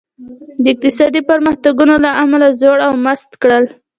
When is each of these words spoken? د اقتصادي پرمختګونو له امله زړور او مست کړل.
د 0.63 0.63
اقتصادي 0.73 1.21
پرمختګونو 1.31 1.95
له 2.05 2.11
امله 2.23 2.47
زړور 2.59 2.79
او 2.87 2.93
مست 3.05 3.31
کړل. 3.41 3.65